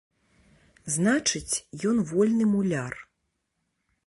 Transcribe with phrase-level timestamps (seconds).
[0.95, 1.55] Значыць,
[1.93, 2.93] ён вольны муляр.